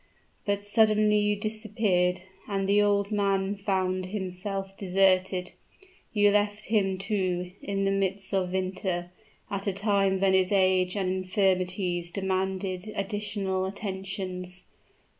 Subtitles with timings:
[0.47, 5.51] "But suddenly you disappeared; and the old man found himself deserted.
[6.11, 9.11] You left him, too, in the midst of winter
[9.51, 14.63] at a time when his age and infirmities demanded additional attentions.